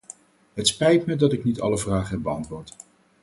[0.53, 2.75] Het spijt me dat ik niet alle vragen heb beantwoord.